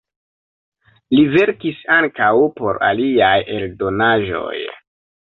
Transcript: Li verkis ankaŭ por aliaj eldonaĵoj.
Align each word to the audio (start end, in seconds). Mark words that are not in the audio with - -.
Li 1.15 1.25
verkis 1.35 1.85
ankaŭ 1.97 2.31
por 2.57 2.83
aliaj 2.91 3.39
eldonaĵoj. 3.61 4.61